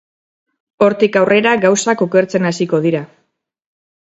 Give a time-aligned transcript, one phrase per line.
[0.85, 3.05] Hortik aurrera gauzak okertzen hasiko dira...